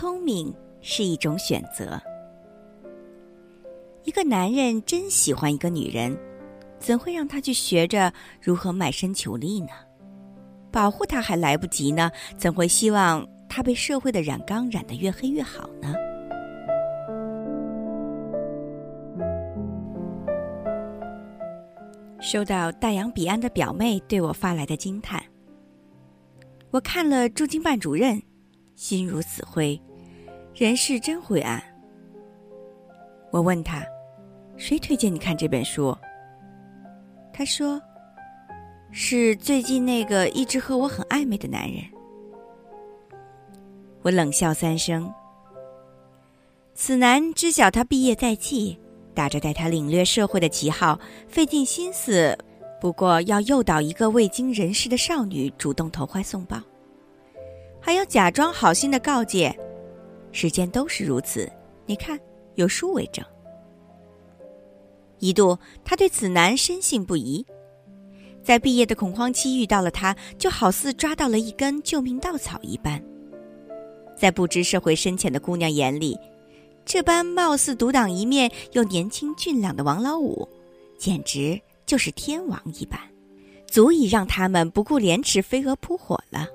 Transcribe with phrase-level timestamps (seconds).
[0.00, 0.50] 聪明
[0.80, 2.00] 是一种选择。
[4.04, 6.16] 一个男人真喜欢一个女人，
[6.78, 8.10] 怎会让他去学着
[8.40, 9.68] 如何卖身求利呢？
[10.72, 15.94] 保护她还来不及呢，怎会希望她被社会的染缸染得越黑越好呢？
[22.22, 25.22] 收到大洋彼岸的表妹对我发来的惊叹，
[26.70, 28.22] 我看了驻京办主任，
[28.76, 29.78] 心如死灰，
[30.54, 31.62] 人世真灰暗。
[33.30, 33.84] 我问他
[34.56, 35.96] ：“谁推荐你看这本书？”
[37.32, 37.80] 他说
[38.92, 41.82] ：“是最近那个一直和我很暧昧的男人。”
[44.02, 45.12] 我冷笑三声。
[46.74, 48.78] 此男知晓他毕业在即。
[49.12, 52.38] 打着带他领略社会的旗号，费尽心思，
[52.80, 56.58] 不过要诱导一个未经人事的少女主动投怀送抱，
[57.80, 59.54] 还要假装好心的告诫：
[60.32, 61.50] 时间都是如此。
[61.86, 62.18] 你看，
[62.54, 63.24] 有书为证。
[65.18, 67.44] 一度，他对此男深信不疑，
[68.42, 73.02] 在毕业的恐慌期遇到了他，就好似抓到了一根救命稻草一般。
[74.16, 76.18] 在不知社会深浅的姑娘眼里。
[76.86, 80.48] 这般貌似独当一面又年轻俊朗的王老五，
[80.98, 82.98] 简直就是天王一般，
[83.66, 86.48] 足以让他们不顾廉耻飞蛾扑火了。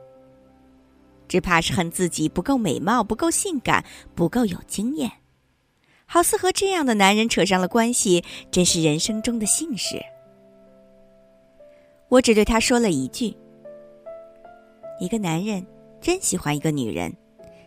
[1.36, 3.84] 只怕是恨自己不够美貌、不够性感、
[4.16, 5.12] 不够有经验，
[6.06, 10.02] 好似和这样的男人扯上了关系，真是人生中的幸事。
[12.08, 13.36] 我只对他说了一句
[14.98, 15.68] ：“一个男人
[16.00, 17.14] 真喜欢一个女人。”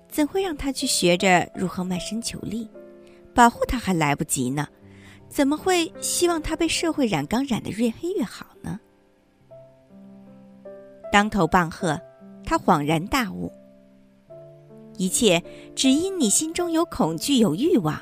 [0.09, 2.67] 怎会让他去学着如何卖身求利？
[3.35, 4.67] 保护他还来不及呢，
[5.29, 8.81] 怎么会希望他被社会染缸染得越黑越好呢？
[11.13, 12.01] 当头棒喝，
[12.43, 13.53] 他恍然大悟：
[14.99, 15.43] 一切
[15.75, 17.99] 只因你心中有恐惧、有欲望，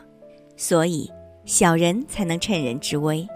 [0.57, 1.09] 所以
[1.45, 3.29] 小人才能趁人之危。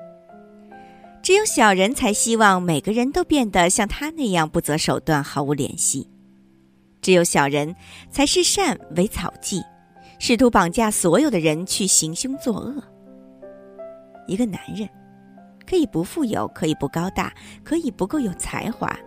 [1.23, 6.09] 只有小人才希望每个人都变得像他那样不择手段、毫无联系。
[7.03, 7.77] 只有小人
[8.11, 9.63] 才视善为草芥，
[10.19, 12.83] 试图绑架所有的人去行凶作恶。
[14.27, 14.89] 一个男人
[15.67, 17.33] 可以不富有，可以不高大，
[17.63, 18.99] 可以不够有才华，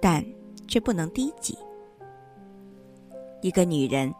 [0.00, 0.24] 但
[0.68, 1.56] 却不能低级。
[3.46, 4.12] 一个女人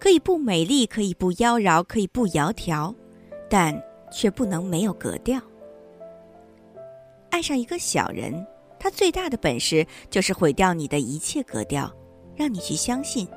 [0.00, 2.94] 可以不美丽，可以不妖娆，可以不窈窕，
[3.50, 3.78] 但
[4.10, 5.38] 却不能没有格调。
[7.28, 8.46] 爱上一个小人，
[8.78, 11.92] 他最大的本事就是毁掉你的一切格调。
[12.34, 13.28] 让你去相信，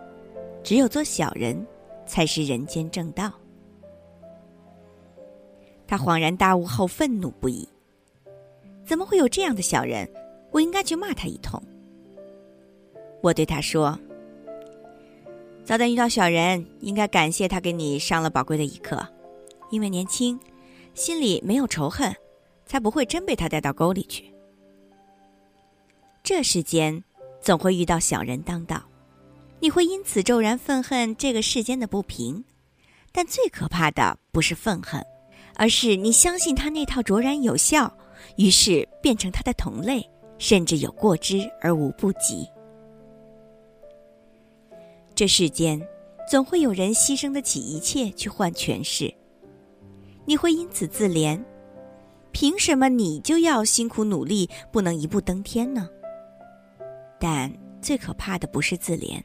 [0.63, 1.67] 只有做小人，
[2.07, 3.29] 才是人间正道。
[5.85, 7.67] 他恍然大悟后，愤怒不已。
[8.85, 10.09] 怎么会有这样的小人？
[10.49, 11.61] 我应该去骂他一通。
[13.21, 13.99] 我对他说
[15.65, 19.05] ：“早点遇到小人，应该感谢他给你上了宝贵的一课。
[19.71, 20.39] 因为年轻，
[20.93, 22.15] 心里没有仇恨，
[22.65, 24.31] 才不会真被他带到沟里去。
[26.23, 27.03] 这世间……”
[27.41, 28.81] 总会遇到小人当道，
[29.59, 32.43] 你会因此骤然愤恨这个世间的不平，
[33.11, 34.99] 但最可怕的不是愤恨，
[35.53, 37.95] 而是你相信他那套卓然有效，
[38.37, 40.03] 于是变成他的同类，
[40.39, 42.49] 甚至有过之而无不及。
[45.15, 45.81] 这世间
[46.29, 49.13] 总会有人牺牲得起一切去换权势，
[50.25, 51.41] 你会因此自怜，
[52.33, 55.89] 凭什么你就要辛苦努力，不能一步登天呢？
[57.17, 57.49] 但
[57.81, 59.23] 最可怕的不是自怜，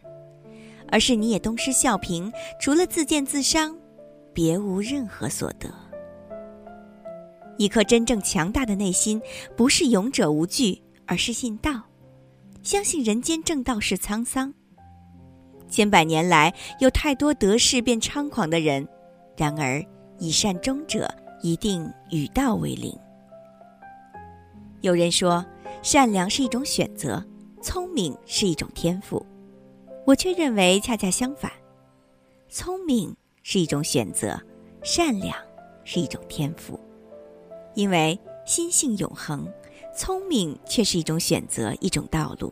[0.89, 3.77] 而是你也东施效颦，除了自贱自伤，
[4.33, 5.69] 别无任何所得。
[7.59, 9.21] 一颗真正强大的内心，
[9.57, 11.83] 不是勇者无惧，而是信道，
[12.63, 14.55] 相信人间正道是沧桑。
[15.71, 18.87] 千百年来，有太多得势便猖狂的人，
[19.37, 19.83] 然而
[20.19, 21.09] 以善终者，
[21.41, 22.93] 一定与道为邻。
[24.81, 25.45] 有人说，
[25.83, 27.25] 善良是一种选择。
[27.63, 29.25] 聪明是一种天赋，
[30.07, 31.53] 我却认为恰恰相反。
[32.49, 34.41] 聪明是一种选择，
[34.83, 35.37] 善良
[35.85, 36.81] 是一种天赋。
[37.75, 39.47] 因为心性永恒，
[39.95, 42.51] 聪明却是一种选择，一种道路。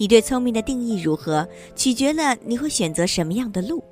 [0.00, 3.82] 你对聪明的定义如何，取决了你会选择什么样的路。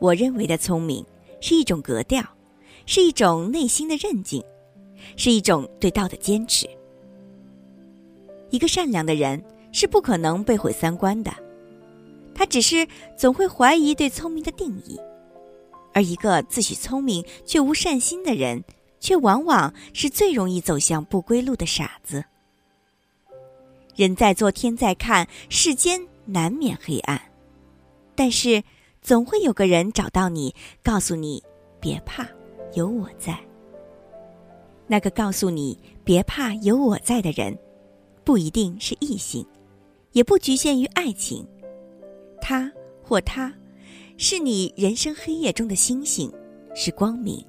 [0.00, 1.06] 我认为的聪明
[1.40, 2.22] 是一种格调，
[2.84, 4.42] 是一种内心的韧劲，
[5.16, 6.68] 是一种对道的坚持。
[8.50, 11.32] 一个善良的人是不可能被毁三观的，
[12.34, 14.98] 他只是总会怀疑对聪明的定义；
[15.92, 18.64] 而一个自诩聪明却无善心的人，
[18.98, 21.93] 却往往是最容易走向不归路的傻。
[23.96, 27.20] 人在做，天在看，世间难免黑暗，
[28.14, 28.62] 但是
[29.02, 31.42] 总会有个人找到你，告诉你
[31.80, 32.26] 别怕，
[32.74, 33.38] 有我在。
[34.86, 37.56] 那个告诉你别怕，有我在的人，
[38.24, 39.46] 不一定是异性，
[40.12, 41.46] 也不局限于爱情。
[42.40, 42.70] 他
[43.02, 43.52] 或她，
[44.18, 46.30] 是你人生黑夜中的星星，
[46.74, 47.42] 是光明。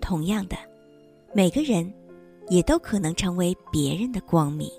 [0.00, 0.56] 同样的，
[1.32, 1.92] 每个人
[2.48, 4.70] 也都可能成为别人的光明。